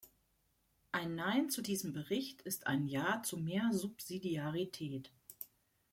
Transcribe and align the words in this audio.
Ein 0.91 1.13
Nein 1.13 1.51
zu 1.51 1.61
diesem 1.61 1.93
Bericht 1.93 2.41
ist 2.41 2.65
ein 2.65 2.87
Ja 2.87 3.21
zu 3.21 3.37
mehr 3.37 3.69
Subsidiarität. 3.71 5.11